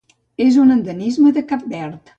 És 0.45 0.57
un 0.63 0.75
endemisme 0.77 1.37
de 1.37 1.47
Cap 1.53 1.73
Verd. 1.77 2.07